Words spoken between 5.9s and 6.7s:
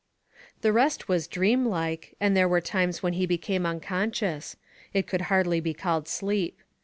sleep.